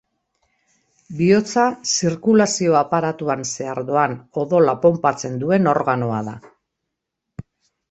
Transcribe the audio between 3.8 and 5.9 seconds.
doan odola ponpatzen duen